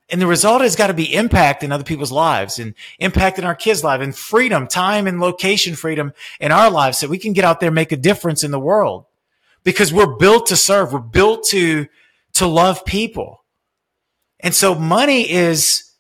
And 0.09 0.19
the 0.19 0.27
result 0.27 0.61
has 0.61 0.75
got 0.75 0.87
to 0.87 0.93
be 0.93 1.13
impact 1.13 1.63
in 1.63 1.71
other 1.71 1.83
people's 1.83 2.11
lives 2.11 2.57
and 2.57 2.73
impact 2.97 3.37
in 3.37 3.45
our 3.45 3.55
kids' 3.55 3.83
lives 3.83 4.03
and 4.03 4.15
freedom, 4.15 4.67
time 4.67 5.05
and 5.05 5.19
location 5.19 5.75
freedom 5.75 6.13
in 6.39 6.51
our 6.51 6.71
lives 6.71 6.97
so 6.97 7.07
we 7.07 7.19
can 7.19 7.33
get 7.33 7.45
out 7.45 7.59
there 7.59 7.67
and 7.67 7.75
make 7.75 7.91
a 7.91 7.97
difference 7.97 8.43
in 8.43 8.51
the 8.51 8.59
world 8.59 9.05
because 9.63 9.93
we're 9.93 10.15
built 10.15 10.47
to 10.47 10.55
serve. 10.55 10.93
We're 10.93 10.99
built 10.99 11.43
to, 11.49 11.87
to 12.33 12.47
love 12.47 12.85
people. 12.85 13.43
And 14.39 14.55
so 14.55 14.73
money 14.73 15.29
is, 15.29 15.91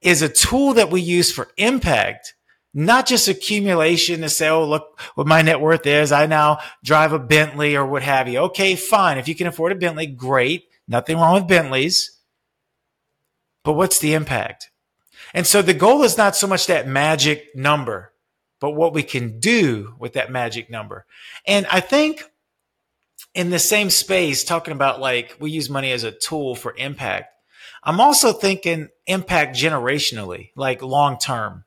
is 0.00 0.22
a 0.22 0.28
tool 0.28 0.74
that 0.74 0.90
we 0.90 1.00
use 1.00 1.30
for 1.30 1.48
impact, 1.56 2.34
not 2.72 3.06
just 3.06 3.28
accumulation 3.28 4.20
to 4.20 4.28
say, 4.28 4.48
oh, 4.48 4.66
look 4.66 5.00
what 5.14 5.26
my 5.26 5.42
net 5.42 5.60
worth 5.60 5.86
is. 5.86 6.12
I 6.12 6.26
now 6.26 6.58
drive 6.84 7.12
a 7.12 7.18
Bentley 7.18 7.76
or 7.76 7.84
what 7.84 8.02
have 8.02 8.28
you. 8.28 8.38
Okay, 8.40 8.76
fine. 8.76 9.18
If 9.18 9.28
you 9.28 9.34
can 9.34 9.46
afford 9.46 9.72
a 9.72 9.74
Bentley, 9.74 10.06
great. 10.06 10.64
Nothing 10.86 11.18
wrong 11.18 11.34
with 11.34 11.48
Bentleys. 11.48 12.18
But 13.64 13.74
what's 13.74 13.98
the 13.98 14.14
impact? 14.14 14.70
And 15.34 15.46
so 15.46 15.62
the 15.62 15.74
goal 15.74 16.02
is 16.02 16.16
not 16.16 16.36
so 16.36 16.46
much 16.46 16.66
that 16.66 16.88
magic 16.88 17.54
number, 17.54 18.12
but 18.60 18.70
what 18.70 18.94
we 18.94 19.02
can 19.02 19.38
do 19.38 19.94
with 19.98 20.14
that 20.14 20.30
magic 20.30 20.70
number. 20.70 21.06
And 21.46 21.66
I 21.66 21.80
think 21.80 22.24
in 23.34 23.50
the 23.50 23.58
same 23.58 23.90
space, 23.90 24.44
talking 24.44 24.72
about 24.72 25.00
like 25.00 25.36
we 25.40 25.50
use 25.50 25.70
money 25.70 25.92
as 25.92 26.04
a 26.04 26.10
tool 26.10 26.54
for 26.54 26.74
impact. 26.76 27.32
I'm 27.82 28.00
also 28.00 28.32
thinking 28.32 28.88
impact 29.06 29.56
generationally, 29.56 30.50
like 30.56 30.82
long 30.82 31.18
term. 31.18 31.64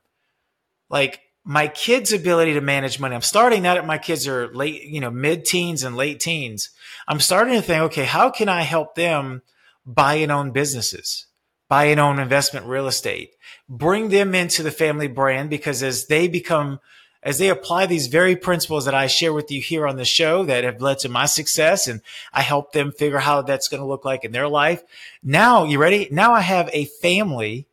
Like 0.93 1.21
my 1.43 1.67
kids' 1.67 2.13
ability 2.13 2.53
to 2.53 2.62
manage 2.62 3.00
money. 3.00 3.15
I'm 3.15 3.23
starting 3.23 3.63
that 3.63 3.83
my 3.88 3.97
kids 3.97 4.27
are 4.27 4.53
late, 4.53 4.83
you 4.83 5.01
know, 5.01 5.09
mid 5.09 5.43
teens 5.43 5.83
and 5.83 5.97
late 5.97 6.19
teens. 6.19 6.69
I'm 7.07 7.19
starting 7.19 7.55
to 7.55 7.63
think, 7.63 7.81
okay, 7.85 8.05
how 8.05 8.29
can 8.29 8.47
I 8.47 8.62
help 8.62 8.93
them 8.93 9.41
buy 9.88 10.13
and 10.15 10.31
own 10.31 10.51
businesses, 10.51 11.25
buy 11.67 11.85
and 11.85 12.00
own 12.00 12.19
investment 12.19 12.67
real 12.67 12.85
estate, 12.85 13.31
bring 13.67 14.09
them 14.09 14.35
into 14.35 14.62
the 14.62 14.69
family 14.69 15.07
brand 15.07 15.50
because 15.50 15.81
as 15.81 16.05
they 16.05 16.27
become 16.27 16.79
as 17.23 17.39
they 17.39 17.50
apply 17.50 17.88
these 17.88 18.07
very 18.07 18.35
principles 18.35 18.85
that 18.85 18.93
I 18.93 19.07
share 19.07 19.33
with 19.33 19.50
you 19.50 19.62
here 19.62 19.88
on 19.88 19.95
the 19.95 20.05
show 20.05 20.43
that 20.43 20.63
have 20.63 20.79
led 20.79 21.00
to 21.00 21.09
my 21.09 21.25
success 21.25 21.88
and 21.88 22.01
I 22.33 22.41
help 22.41 22.71
them 22.73 22.91
figure 22.91 23.17
how 23.17 23.41
that's 23.41 23.69
going 23.69 23.81
to 23.81 23.88
look 23.88 24.05
like 24.05 24.25
in 24.25 24.33
their 24.33 24.50
life. 24.50 24.83
Now, 25.23 25.63
you 25.63 25.79
ready? 25.79 26.07
Now 26.12 26.33
I 26.33 26.41
have 26.41 26.69
a 26.71 26.85
family. 26.85 27.65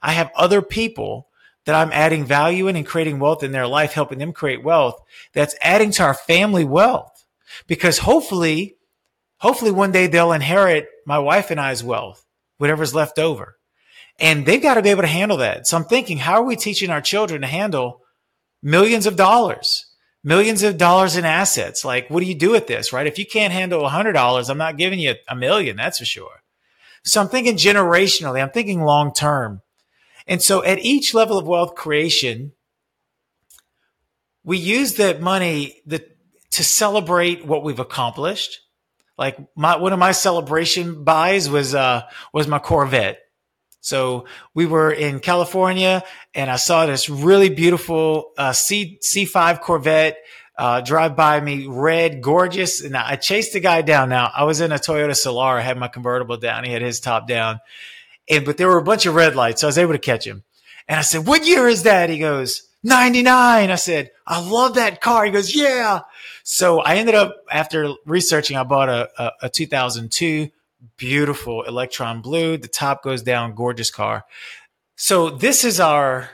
I 0.00 0.12
have 0.12 0.30
other 0.36 0.60
people 0.60 1.26
that 1.66 1.74
I'm 1.74 1.92
adding 1.92 2.24
value 2.24 2.68
in 2.68 2.76
and 2.76 2.86
creating 2.86 3.18
wealth 3.18 3.42
in 3.42 3.52
their 3.52 3.66
life, 3.66 3.92
helping 3.92 4.18
them 4.18 4.32
create 4.32 4.64
wealth 4.64 5.00
that's 5.32 5.54
adding 5.60 5.90
to 5.92 6.02
our 6.02 6.14
family 6.14 6.64
wealth 6.64 7.24
because 7.66 7.98
hopefully, 7.98 8.76
hopefully 9.38 9.70
one 9.70 9.92
day 9.92 10.06
they'll 10.06 10.32
inherit 10.32 10.88
my 11.06 11.18
wife 11.18 11.50
and 11.50 11.60
I's 11.60 11.84
wealth, 11.84 12.24
whatever's 12.58 12.94
left 12.94 13.18
over. 13.18 13.56
And 14.18 14.46
they've 14.46 14.62
got 14.62 14.74
to 14.74 14.82
be 14.82 14.88
able 14.88 15.02
to 15.02 15.08
handle 15.08 15.36
that. 15.38 15.66
So 15.66 15.76
I'm 15.76 15.84
thinking, 15.84 16.16
how 16.16 16.34
are 16.34 16.44
we 16.44 16.56
teaching 16.56 16.88
our 16.88 17.02
children 17.02 17.42
to 17.42 17.46
handle 17.46 18.00
millions 18.62 19.06
of 19.06 19.16
dollars, 19.16 19.86
millions 20.24 20.62
of 20.62 20.76
dollars 20.76 21.16
in 21.16 21.24
assets. 21.24 21.84
Like, 21.84 22.10
what 22.10 22.20
do 22.20 22.26
you 22.26 22.34
do 22.34 22.50
with 22.50 22.66
this, 22.66 22.92
right? 22.92 23.06
If 23.06 23.18
you 23.18 23.24
can't 23.24 23.52
handle 23.52 23.84
a 23.84 23.88
hundred 23.88 24.12
dollars, 24.12 24.50
I'm 24.50 24.58
not 24.58 24.76
giving 24.76 24.98
you 24.98 25.14
a 25.28 25.36
million. 25.36 25.76
That's 25.76 25.98
for 25.98 26.04
sure. 26.04 26.42
So 27.04 27.20
I'm 27.20 27.28
thinking 27.28 27.54
generationally. 27.54 28.42
I'm 28.42 28.50
thinking 28.50 28.82
long 28.82 29.14
term. 29.14 29.62
And 30.26 30.42
so 30.42 30.64
at 30.64 30.78
each 30.80 31.14
level 31.14 31.38
of 31.38 31.46
wealth 31.46 31.74
creation, 31.74 32.52
we 34.44 34.58
use 34.58 34.94
that 34.94 35.20
money 35.20 35.82
that, 35.86 36.16
to 36.52 36.64
celebrate 36.64 37.44
what 37.44 37.62
we've 37.62 37.78
accomplished. 37.78 38.60
Like 39.18 39.38
my, 39.56 39.76
one 39.76 39.92
of 39.92 39.98
my 39.98 40.12
celebration 40.12 41.04
buys 41.04 41.48
was, 41.48 41.74
uh, 41.74 42.02
was 42.32 42.46
my 42.46 42.58
Corvette. 42.58 43.18
So 43.80 44.26
we 44.52 44.66
were 44.66 44.90
in 44.90 45.20
California 45.20 46.02
and 46.34 46.50
I 46.50 46.56
saw 46.56 46.86
this 46.86 47.08
really 47.08 47.50
beautiful 47.50 48.32
uh, 48.36 48.52
C 48.52 48.98
C5 49.00 49.60
Corvette 49.60 50.18
uh, 50.58 50.80
drive 50.80 51.14
by 51.14 51.40
me, 51.40 51.66
red, 51.68 52.20
gorgeous. 52.20 52.80
And 52.80 52.96
I 52.96 53.16
chased 53.16 53.52
the 53.52 53.60
guy 53.60 53.82
down. 53.82 54.08
Now 54.08 54.32
I 54.34 54.44
was 54.44 54.60
in 54.60 54.72
a 54.72 54.76
Toyota 54.76 55.10
Solara, 55.10 55.62
had 55.62 55.78
my 55.78 55.88
convertible 55.88 56.36
down. 56.36 56.64
He 56.64 56.72
had 56.72 56.82
his 56.82 56.98
top 56.98 57.28
down. 57.28 57.60
And, 58.28 58.44
but 58.44 58.56
there 58.56 58.68
were 58.68 58.78
a 58.78 58.84
bunch 58.84 59.06
of 59.06 59.14
red 59.14 59.36
lights. 59.36 59.60
So 59.60 59.66
I 59.66 59.68
was 59.68 59.78
able 59.78 59.92
to 59.92 59.98
catch 59.98 60.26
him. 60.26 60.42
And 60.88 60.98
I 60.98 61.02
said, 61.02 61.26
what 61.26 61.46
year 61.46 61.68
is 61.68 61.82
that? 61.84 62.10
He 62.10 62.18
goes, 62.18 62.68
99. 62.82 63.70
I 63.70 63.74
said, 63.74 64.10
I 64.26 64.40
love 64.40 64.74
that 64.74 65.00
car. 65.00 65.24
He 65.24 65.32
goes, 65.32 65.54
yeah. 65.54 66.00
So 66.44 66.80
I 66.80 66.96
ended 66.96 67.14
up 67.14 67.36
after 67.50 67.92
researching, 68.04 68.56
I 68.56 68.62
bought 68.62 68.88
a, 68.88 69.10
a, 69.18 69.32
a 69.42 69.48
2002 69.48 70.50
beautiful 70.96 71.62
electron 71.62 72.20
blue. 72.22 72.56
The 72.56 72.68
top 72.68 73.02
goes 73.02 73.22
down, 73.22 73.54
gorgeous 73.54 73.90
car. 73.90 74.24
So 74.94 75.30
this 75.30 75.64
is 75.64 75.80
our 75.80 76.30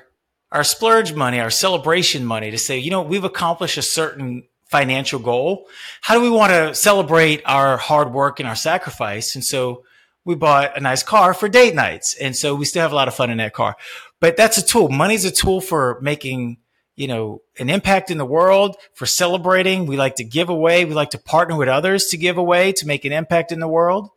our 0.53 0.65
splurge 0.65 1.15
money, 1.15 1.41
our 1.41 1.51
celebration 1.51 2.27
money 2.27 2.51
to 2.51 2.59
say, 2.59 2.79
you 2.79 2.91
know, 2.91 3.01
we've 3.01 3.25
accomplished 3.25 3.79
a 3.79 3.83
certain 3.83 4.45
financial 4.67 5.19
goal. 5.19 5.67
How 6.03 6.15
do 6.15 6.21
we 6.21 6.29
want 6.29 6.53
to 6.53 6.75
celebrate 6.75 7.41
our 7.47 7.79
hard 7.79 8.13
work 8.13 8.39
and 8.39 8.47
our 8.47 8.55
sacrifice? 8.55 9.35
And 9.35 9.43
so 9.43 9.85
we 10.25 10.35
bought 10.35 10.77
a 10.77 10.81
nice 10.81 11.03
car 11.03 11.35
for 11.35 11.49
date 11.49 11.75
nights. 11.75 12.15
And 12.21 12.37
so 12.37 12.55
we 12.55 12.65
still 12.65 12.83
have 12.83 12.93
a 12.93 12.97
lot 12.97 13.09
of 13.09 13.15
fun 13.15 13.31
in 13.31 13.39
that 13.39 13.55
car. 13.55 13.77
But 14.21 14.37
that's 14.37 14.59
a 14.59 14.65
tool. 14.65 14.89
Money's 14.89 15.25
a 15.25 15.31
tool 15.31 15.61
for 15.61 15.99
making, 16.01 16.59
you 16.95 17.09
know, 17.09 17.43
an 17.59 17.69
impact 17.69 18.11
in 18.11 18.19
the 18.19 18.25
world, 18.25 18.77
for 18.95 19.07
celebrating. 19.07 19.87
We 19.87 19.97
like 19.97 20.17
to 20.17 20.25
give 20.25 20.49
away. 20.49 20.85
We 20.85 20.95
like 20.95 21.11
to 21.11 21.19
partner 21.19 21.57
with 21.57 21.69
others 21.69 22.07
to 22.07 22.17
give 22.17 22.39
away, 22.39 22.73
to 22.73 22.87
make 22.87 23.05
an 23.05 23.13
impact 23.13 23.51
in 23.51 23.61
the 23.61 23.69
world. 23.69 24.11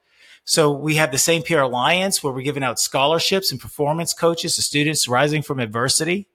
So 0.43 0.71
we 0.71 0.95
have 0.95 1.12
the 1.12 1.17
St. 1.17 1.43
Pierre 1.43 1.63
Alliance 1.63 2.24
where 2.24 2.31
we're 2.31 2.43
giving 2.43 2.63
out 2.63 2.79
scholarships 2.79 3.51
and 3.51 3.59
performance 3.59 4.13
coaches 4.13 4.55
to 4.55 4.62
students 4.62 5.07
rising 5.07 5.41
from 5.41 5.59
adversity. 5.59 6.27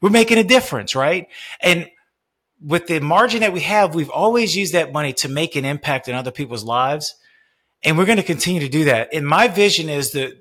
We're 0.00 0.10
making 0.10 0.38
a 0.38 0.44
difference, 0.44 0.96
right? 0.96 1.28
And 1.60 1.88
with 2.60 2.88
the 2.88 2.98
margin 2.98 3.40
that 3.40 3.52
we 3.52 3.60
have, 3.60 3.94
we've 3.94 4.10
always 4.10 4.56
used 4.56 4.72
that 4.72 4.92
money 4.92 5.12
to 5.14 5.28
make 5.28 5.54
an 5.54 5.64
impact 5.64 6.08
in 6.08 6.16
other 6.16 6.32
people's 6.32 6.64
lives. 6.64 7.14
And 7.84 7.98
we're 7.98 8.06
going 8.06 8.16
to 8.16 8.24
continue 8.24 8.60
to 8.60 8.68
do 8.68 8.84
that. 8.84 9.10
And 9.12 9.26
my 9.26 9.46
vision 9.46 9.88
is 9.88 10.12
that 10.12 10.32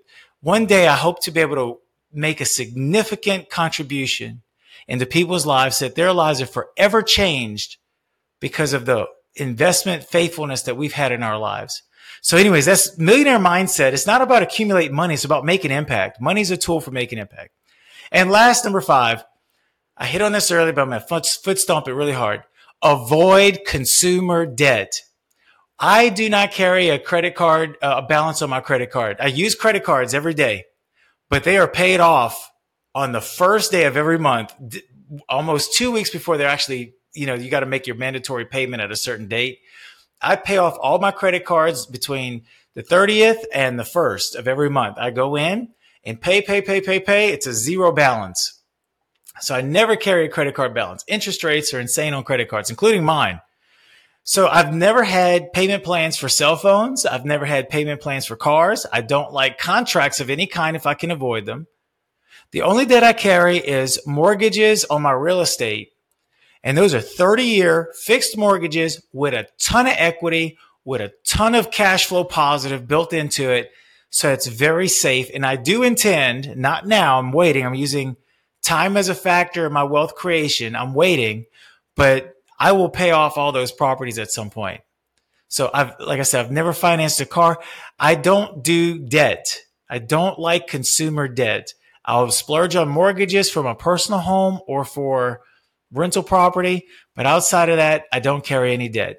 one 0.41 0.65
day 0.65 0.87
I 0.87 0.95
hope 0.95 1.21
to 1.23 1.31
be 1.31 1.41
able 1.41 1.55
to 1.55 1.79
make 2.11 2.39
a 2.41 2.45
significant 2.45 3.49
contribution 3.49 4.41
into 4.87 5.05
people's 5.05 5.45
lives 5.45 5.79
that 5.79 5.95
their 5.95 6.13
lives 6.13 6.41
are 6.41 6.45
forever 6.45 7.01
changed 7.01 7.77
because 8.39 8.73
of 8.73 8.85
the 8.85 9.07
investment 9.35 10.03
faithfulness 10.03 10.63
that 10.63 10.77
we've 10.77 10.93
had 10.93 11.11
in 11.11 11.23
our 11.23 11.37
lives. 11.37 11.83
So 12.21 12.37
anyways, 12.37 12.65
that's 12.65 12.97
millionaire 12.97 13.39
mindset. 13.39 13.93
It's 13.93 14.07
not 14.07 14.21
about 14.21 14.43
accumulate 14.43 14.91
money. 14.91 15.13
It's 15.13 15.25
about 15.25 15.45
making 15.45 15.71
impact. 15.71 16.21
Money's 16.21 16.51
a 16.51 16.57
tool 16.57 16.79
for 16.79 16.91
making 16.91 17.19
impact. 17.19 17.51
And 18.11 18.29
last, 18.29 18.63
number 18.63 18.81
five, 18.81 19.25
I 19.97 20.05
hit 20.05 20.21
on 20.21 20.31
this 20.31 20.51
earlier, 20.51 20.73
but 20.73 20.81
I'm 20.81 20.89
going 20.89 21.01
to 21.01 21.07
foot, 21.07 21.25
foot 21.25 21.59
stomp 21.59 21.87
it 21.87 21.93
really 21.93 22.13
hard. 22.13 22.43
Avoid 22.81 23.61
consumer 23.65 24.45
debt. 24.45 25.01
I 25.79 26.09
do 26.09 26.29
not 26.29 26.51
carry 26.51 26.89
a 26.89 26.99
credit 26.99 27.35
card, 27.35 27.77
uh, 27.81 28.01
a 28.03 28.07
balance 28.07 28.41
on 28.41 28.49
my 28.49 28.61
credit 28.61 28.91
card. 28.91 29.17
I 29.19 29.27
use 29.27 29.55
credit 29.55 29.83
cards 29.83 30.13
every 30.13 30.33
day, 30.33 30.65
but 31.29 31.43
they 31.43 31.57
are 31.57 31.67
paid 31.67 31.99
off 31.99 32.51
on 32.95 33.11
the 33.11 33.21
first 33.21 33.71
day 33.71 33.85
of 33.85 33.97
every 33.97 34.19
month, 34.19 34.53
almost 35.27 35.73
two 35.73 35.91
weeks 35.91 36.09
before 36.09 36.37
they're 36.37 36.47
actually, 36.47 36.93
you 37.13 37.25
know, 37.25 37.33
you 37.33 37.49
got 37.49 37.61
to 37.61 37.65
make 37.65 37.87
your 37.87 37.95
mandatory 37.95 38.45
payment 38.45 38.81
at 38.81 38.91
a 38.91 38.95
certain 38.95 39.27
date. 39.27 39.59
I 40.21 40.35
pay 40.35 40.57
off 40.57 40.77
all 40.79 40.99
my 40.99 41.11
credit 41.11 41.43
cards 41.43 41.85
between 41.85 42.43
the 42.75 42.83
30th 42.83 43.43
and 43.53 43.77
the 43.77 43.83
1st 43.83 44.35
of 44.35 44.47
every 44.47 44.69
month. 44.69 44.97
I 44.97 45.11
go 45.11 45.35
in 45.35 45.69
and 46.03 46.21
pay, 46.21 46.41
pay, 46.41 46.61
pay, 46.61 46.81
pay, 46.81 46.99
pay. 46.99 47.29
It's 47.29 47.47
a 47.47 47.53
zero 47.53 47.91
balance. 47.91 48.61
So 49.39 49.55
I 49.55 49.61
never 49.61 49.95
carry 49.95 50.25
a 50.25 50.29
credit 50.29 50.55
card 50.55 50.73
balance. 50.73 51.03
Interest 51.07 51.43
rates 51.43 51.73
are 51.73 51.79
insane 51.79 52.13
on 52.13 52.23
credit 52.23 52.49
cards, 52.49 52.69
including 52.69 53.03
mine. 53.03 53.41
So 54.25 54.47
I've 54.47 54.73
never 54.73 55.03
had 55.03 55.51
payment 55.51 55.83
plans 55.83 56.15
for 56.17 56.29
cell 56.29 56.55
phones. 56.55 57.05
I've 57.05 57.25
never 57.25 57.45
had 57.45 57.69
payment 57.69 57.99
plans 57.99 58.25
for 58.25 58.37
cars. 58.37 58.85
I 58.91 59.01
don't 59.01 59.33
like 59.33 59.57
contracts 59.57 60.21
of 60.21 60.29
any 60.29 60.47
kind 60.47 60.77
if 60.77 60.85
I 60.85 60.93
can 60.93 61.11
avoid 61.11 61.45
them. 61.45 61.67
The 62.51 62.61
only 62.61 62.85
debt 62.85 63.03
I 63.03 63.13
carry 63.13 63.57
is 63.57 63.99
mortgages 64.07 64.85
on 64.85 65.01
my 65.01 65.11
real 65.11 65.41
estate. 65.41 65.89
And 66.63 66.77
those 66.77 66.93
are 66.93 67.01
30 67.01 67.43
year 67.43 67.93
fixed 67.99 68.37
mortgages 68.37 69.05
with 69.11 69.33
a 69.33 69.47
ton 69.59 69.87
of 69.87 69.95
equity, 69.97 70.57
with 70.85 71.01
a 71.01 71.11
ton 71.25 71.55
of 71.55 71.71
cash 71.71 72.05
flow 72.05 72.23
positive 72.23 72.87
built 72.87 73.11
into 73.11 73.49
it. 73.49 73.71
So 74.09 74.31
it's 74.31 74.47
very 74.47 74.87
safe. 74.87 75.29
And 75.33 75.45
I 75.45 75.57
do 75.57 75.83
intend, 75.83 76.55
not 76.55 76.87
now, 76.87 77.19
I'm 77.19 77.31
waiting. 77.33 77.65
I'm 77.65 77.73
using 77.73 78.15
time 78.61 78.95
as 78.95 79.09
a 79.09 79.15
factor 79.15 79.65
in 79.65 79.73
my 79.73 79.83
wealth 79.83 80.15
creation. 80.15 80.75
I'm 80.75 80.93
waiting, 80.93 81.45
but 81.95 82.32
I 82.59 82.71
will 82.73 82.89
pay 82.89 83.11
off 83.11 83.37
all 83.37 83.51
those 83.51 83.71
properties 83.71 84.19
at 84.19 84.31
some 84.31 84.49
point. 84.49 84.81
So 85.47 85.69
I've, 85.73 85.93
like 85.99 86.19
I 86.19 86.23
said, 86.23 86.43
I've 86.43 86.51
never 86.51 86.73
financed 86.73 87.21
a 87.21 87.25
car. 87.25 87.59
I 87.99 88.15
don't 88.15 88.63
do 88.63 88.97
debt. 88.97 89.59
I 89.89 89.99
don't 89.99 90.39
like 90.39 90.67
consumer 90.67 91.27
debt. 91.27 91.73
I'll 92.03 92.31
splurge 92.31 92.75
on 92.75 92.89
mortgages 92.89 93.51
for 93.51 93.61
my 93.61 93.75
personal 93.75 94.19
home 94.19 94.59
or 94.67 94.83
for 94.83 95.41
rental 95.91 96.23
property. 96.23 96.87
But 97.15 97.27
outside 97.27 97.69
of 97.69 97.77
that, 97.77 98.05
I 98.11 98.19
don't 98.19 98.43
carry 98.43 98.73
any 98.73 98.89
debt. 98.89 99.17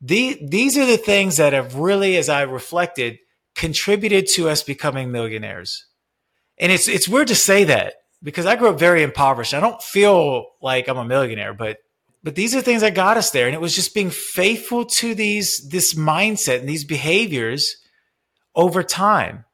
The, 0.00 0.38
these 0.46 0.76
are 0.76 0.84
the 0.84 0.96
things 0.96 1.38
that 1.38 1.52
have 1.52 1.76
really, 1.76 2.16
as 2.16 2.28
I 2.28 2.42
reflected, 2.42 3.18
contributed 3.54 4.26
to 4.34 4.48
us 4.48 4.62
becoming 4.62 5.10
millionaires. 5.10 5.86
And 6.58 6.70
it's, 6.70 6.88
it's 6.88 7.08
weird 7.08 7.28
to 7.28 7.34
say 7.34 7.64
that 7.64 7.94
because 8.22 8.46
I 8.46 8.56
grew 8.56 8.68
up 8.68 8.78
very 8.78 9.02
impoverished. 9.02 9.54
I 9.54 9.60
don't 9.60 9.82
feel 9.82 10.46
like 10.60 10.88
I'm 10.88 10.98
a 10.98 11.04
millionaire, 11.04 11.54
but 11.54 11.78
but 12.22 12.34
these 12.34 12.54
are 12.54 12.60
things 12.60 12.82
that 12.82 12.94
got 12.94 13.16
us 13.16 13.30
there. 13.30 13.46
And 13.46 13.54
it 13.54 13.60
was 13.60 13.74
just 13.74 13.94
being 13.94 14.10
faithful 14.10 14.84
to 14.86 15.14
these 15.14 15.68
this 15.68 15.94
mindset 15.94 16.60
and 16.60 16.68
these 16.68 16.84
behaviors 16.84 17.76
over 18.54 18.82
time. 18.82 19.44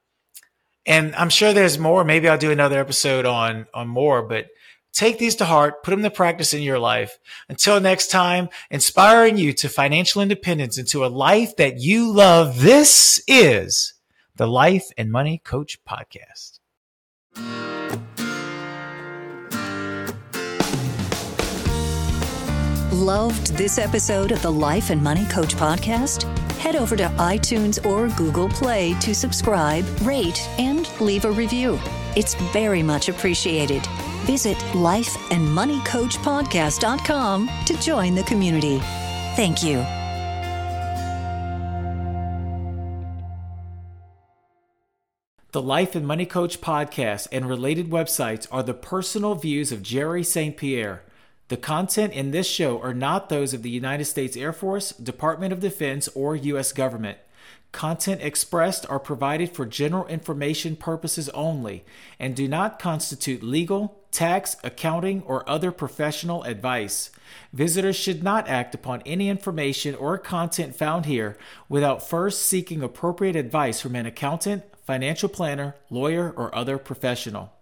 And 0.87 1.15
I'm 1.17 1.31
sure 1.31 1.53
there's 1.53 1.79
more. 1.79 2.05
Maybe 2.05 2.29
I'll 2.29 2.39
do 2.39 2.51
another 2.51 2.79
episode 2.79 3.27
on 3.27 3.67
on 3.75 3.89
more, 3.89 4.23
but 4.23 4.49
take 4.93 5.19
these 5.19 5.37
to 5.37 5.45
heart, 5.45 5.83
put 5.83 5.93
them 5.93 6.03
to 6.03 6.11
practice 6.11 6.53
in 6.55 6.63
your 6.63 6.79
life. 6.79 7.19
Until 7.49 7.81
next 7.81 8.09
time, 8.11 8.49
inspiring 8.71 9.37
you 9.37 9.53
to 9.55 9.69
financial 9.69 10.23
independence 10.23 10.79
into 10.79 11.05
a 11.05 11.09
life 11.09 11.57
that 11.57 11.79
you 11.79 12.13
love. 12.13 12.61
This 12.61 13.23
is 13.27 13.95
the 14.37 14.47
Life 14.47 14.89
and 14.97 15.11
Money 15.11 15.39
Coach 15.45 15.79
Podcast. 15.85 16.59
Loved 22.99 23.57
this 23.57 23.79
episode 23.79 24.33
of 24.33 24.43
the 24.43 24.51
Life 24.51 24.91
and 24.91 25.01
Money 25.01 25.25
Coach 25.27 25.55
podcast? 25.55 26.25
Head 26.55 26.75
over 26.75 26.97
to 26.97 27.05
iTunes 27.05 27.79
or 27.87 28.09
Google 28.17 28.49
Play 28.49 28.95
to 28.95 29.15
subscribe, 29.15 29.85
rate, 30.01 30.41
and 30.59 30.91
leave 31.01 31.25
a 31.25 31.31
review. 31.31 31.79
It's 32.17 32.35
very 32.53 32.83
much 32.83 33.09
appreciated. 33.09 33.87
Visit 34.25 34.57
lifeandmoneycoachpodcast.com 34.73 37.51
to 37.67 37.81
join 37.81 38.17
the 38.17 38.25
community. 38.25 38.81
Thank 39.37 39.63
you. 39.63 39.77
The 45.53 45.63
Life 45.63 45.95
and 45.95 46.05
Money 46.05 46.27
Coach 46.27 46.61
podcast 46.61 47.29
and 47.31 47.49
related 47.49 47.91
websites 47.91 48.49
are 48.51 48.65
the 48.65 48.75
personal 48.75 49.37
views 49.37 49.71
of 49.71 49.85
Jerry 49.85 50.25
St. 50.25 50.57
Pierre. 50.57 51.05
The 51.49 51.57
content 51.57 52.13
in 52.13 52.31
this 52.31 52.47
show 52.47 52.79
are 52.83 52.93
not 52.93 53.31
those 53.31 53.55
of 53.55 53.63
the 53.63 53.71
United 53.71 54.05
States 54.05 54.37
Air 54.37 54.53
Force, 54.53 54.91
Department 54.93 55.51
of 55.51 55.61
Defense, 55.61 56.07
or 56.15 56.37
U.S. 56.37 56.73
government. 56.73 57.17
Content 57.73 58.21
expressed 58.23 58.85
are 58.91 58.99
provided 58.99 59.55
for 59.55 59.65
general 59.65 60.07
information 60.09 60.77
purposes 60.77 61.31
only 61.31 61.85
and 62.19 62.37
do 62.37 62.49
not 62.49 62.79
constitute 62.79 63.43
legal, 63.43 63.99
tax, 64.11 64.57
accounting, 64.63 65.23
or 65.23 65.49
other 65.49 65.71
professional 65.71 66.43
advice. 66.45 67.11
Visitors 67.53 67.97
should 67.97 68.23
not 68.23 68.49
act 68.49 68.75
upon 68.75 69.03
any 69.07 69.31
information 69.31 69.95
or 69.95 70.19
content 70.19 70.77
found 70.77 71.07
here 71.07 71.39
without 71.69 72.07
first 72.07 72.43
seeking 72.43 72.83
appropriate 72.83 73.37
advice 73.37 73.81
from 73.81 73.97
an 73.97 74.07
accountant, 74.07 74.65
financial 74.85 75.29
planner, 75.29 75.77
lawyer, 75.89 76.31
or 76.31 76.55
other 76.55 76.77
professional. 76.77 77.53